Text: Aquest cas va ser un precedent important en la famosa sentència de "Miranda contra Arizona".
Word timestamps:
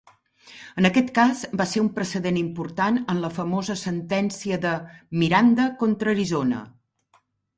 Aquest 0.89 1.09
cas 1.17 1.41
va 1.61 1.67
ser 1.73 1.81
un 1.81 1.89
precedent 1.97 2.39
important 2.41 2.97
en 3.13 3.21
la 3.25 3.29
famosa 3.37 3.75
sentència 3.83 4.59
de 4.65 4.71
"Miranda 5.25 5.71
contra 5.83 6.15
Arizona". 6.17 6.63